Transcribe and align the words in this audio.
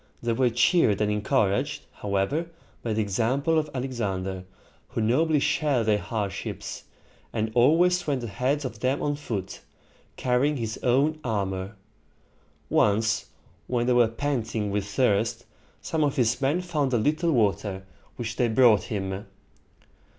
They 0.23 0.33
were 0.33 0.49
cheered 0.49 0.99
and 0.99 1.11
encouraged, 1.11 1.83
however, 1.91 2.47
by 2.81 2.93
the 2.93 3.03
example 3.03 3.59
of 3.59 3.69
Alexander, 3.71 4.45
who 4.87 4.99
nobly 5.01 5.37
shared 5.39 5.85
their 5.85 5.99
hardships, 5.99 6.85
and 7.31 7.51
always 7.53 8.07
went 8.07 8.23
ahead 8.23 8.65
of 8.65 8.79
them 8.79 9.03
on 9.03 9.15
foot, 9.15 9.59
carrying 10.17 10.57
his 10.57 10.79
own 10.81 11.19
armor. 11.23 11.75
Once, 12.67 13.27
when 13.67 13.85
they 13.85 13.93
were 13.93 14.07
panting 14.07 14.71
with 14.71 14.87
thirst, 14.87 15.45
some 15.83 16.03
of 16.03 16.15
his 16.15 16.41
men 16.41 16.61
found 16.61 16.91
a 16.93 16.97
little 16.97 17.31
water, 17.31 17.83
which 18.15 18.37
they 18.37 18.47
brought 18.47 18.85
him. 18.85 19.27